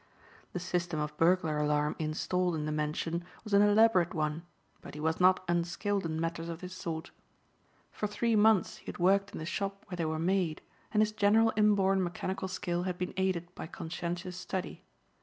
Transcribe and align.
The 0.53 0.59
system 0.59 0.99
of 0.99 1.15
burglar 1.17 1.59
alarm 1.59 1.95
installed 1.99 2.55
in 2.55 2.65
the 2.65 2.71
mansion 2.71 3.23
was 3.43 3.53
an 3.53 3.61
elaborate 3.61 4.15
one 4.15 4.41
but 4.81 4.95
he 4.95 4.99
was 4.99 5.19
not 5.19 5.43
unskilled 5.47 6.07
in 6.07 6.19
matters 6.19 6.49
of 6.49 6.59
this 6.59 6.73
sort. 6.73 7.11
For 7.91 8.07
three 8.07 8.35
months 8.35 8.77
he 8.77 8.87
had 8.87 8.97
worked 8.97 9.31
in 9.31 9.37
the 9.37 9.45
shop 9.45 9.85
where 9.89 9.97
they 9.97 10.05
were 10.05 10.17
made 10.17 10.63
and 10.91 11.03
his 11.03 11.11
general 11.11 11.53
inborn 11.55 12.01
mechanical 12.01 12.47
skill 12.47 12.81
had 12.81 12.97
been 12.97 13.13
aided 13.15 13.53
by 13.53 13.67
conscientious 13.67 14.35
study. 14.37 14.83